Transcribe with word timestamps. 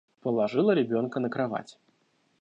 Положила 0.21 0.71
ребенка 0.71 1.19
на 1.19 1.29
кровать. 1.29 1.77